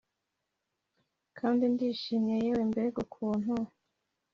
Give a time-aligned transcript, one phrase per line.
[1.37, 3.53] kandi ndishimye, yewe mbega ukuntu!